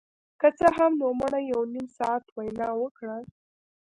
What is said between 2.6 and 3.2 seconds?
وکړه